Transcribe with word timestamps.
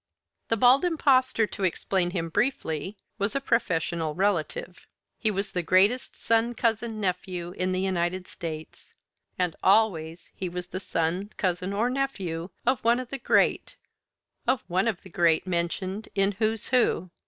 The 0.47 0.57
Bald 0.57 0.83
Impostor, 0.83 1.45
to 1.45 1.63
explain 1.63 2.09
him 2.09 2.29
briefly, 2.29 2.97
was 3.19 3.35
a 3.35 3.39
professional 3.39 4.15
relative. 4.15 4.87
He 5.19 5.29
was 5.29 5.51
the 5.51 5.61
greatest 5.61 6.15
son 6.15 6.55
cousin 6.55 6.99
nephew 6.99 7.51
in 7.51 7.71
the 7.71 7.81
United 7.81 8.25
States, 8.25 8.95
and 9.37 9.55
always 9.61 10.31
he 10.35 10.49
was 10.49 10.69
the 10.69 10.79
son, 10.79 11.29
cousin, 11.37 11.71
or 11.71 11.87
nephew 11.91 12.49
of 12.65 12.83
one 12.83 12.99
of 12.99 13.11
the 13.11 13.19
great, 13.19 13.75
of 14.47 14.63
one 14.67 14.87
of 14.87 15.03
the 15.03 15.09
great 15.11 15.45
mentioned 15.45 16.09
in 16.15 16.31
"Who's 16.31 16.69
Who." 16.69 17.11